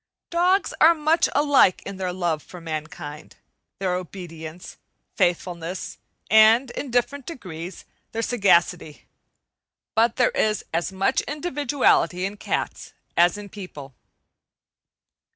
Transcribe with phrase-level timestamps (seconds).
[0.31, 3.35] Dogs are much alike in their love for mankind,
[3.77, 4.77] their obedience,
[5.15, 9.05] faithfulness, and, in different degrees, their sagacity.
[9.93, 13.93] But there is as much individuality in cats as in people.